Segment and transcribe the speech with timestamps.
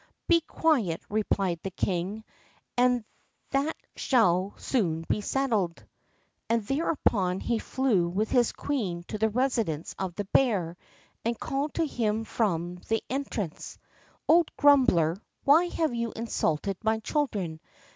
[0.27, 2.23] "Be quiet," replied the king,
[2.75, 3.03] "and
[3.51, 5.85] that shall soon be settled."
[6.49, 10.75] And thereupon he flew with his queen to the residence of the bear,
[11.23, 13.77] and called to him from the entrance,
[14.27, 17.59] "Old grumbler, why have you insulted my children?